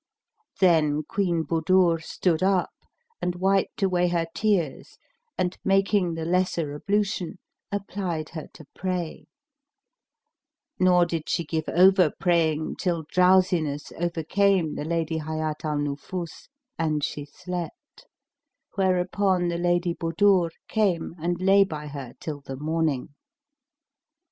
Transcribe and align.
Then 0.59 1.03
Queen 1.03 1.43
Budur 1.43 2.01
stood 2.03 2.41
up 2.41 2.71
and 3.21 3.35
wiped 3.35 3.83
away 3.83 4.07
her 4.07 4.25
tears 4.33 4.97
and, 5.37 5.55
making 5.63 6.15
the 6.15 6.25
lesser 6.25 6.73
ablution,[FN#317] 6.73 7.37
applied 7.71 8.29
her 8.29 8.47
to 8.55 8.65
pray: 8.73 9.27
nor 10.79 11.05
did 11.05 11.29
she 11.29 11.45
give 11.45 11.69
over 11.69 12.11
praying 12.19 12.77
till 12.77 13.03
drowsiness 13.09 13.91
overcame 13.91 14.73
the 14.73 14.85
Lady 14.85 15.19
Hayat 15.19 15.63
al 15.63 15.77
Nufus 15.77 16.47
and 16.79 17.03
she 17.03 17.23
slept, 17.23 18.07
whereupon 18.73 19.49
the 19.49 19.59
Lady 19.59 19.93
Budur 19.93 20.49
came 20.67 21.13
and 21.19 21.39
lay 21.39 21.63
by 21.63 21.85
her 21.85 22.13
till 22.19 22.41
the 22.41 22.57
morning. 22.57 23.09